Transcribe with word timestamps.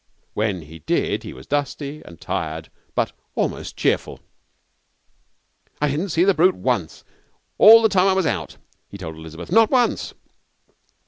When 0.33 0.63
he 0.63 0.79
did 0.79 1.21
he 1.21 1.31
was 1.31 1.45
dusty 1.45 2.01
and 2.03 2.19
tired, 2.19 2.71
but 2.95 3.11
almost 3.35 3.77
cheerful. 3.77 4.19
'I 5.79 5.89
didn't 5.89 6.09
see 6.09 6.23
the 6.23 6.33
brute 6.33 6.55
once 6.55 7.03
all 7.59 7.83
the 7.83 7.87
time 7.87 8.07
I 8.07 8.13
was 8.13 8.25
out,' 8.25 8.57
he 8.89 8.97
told 8.97 9.15
Elizabeth. 9.15 9.51
'Not 9.51 9.69
once!' 9.69 10.15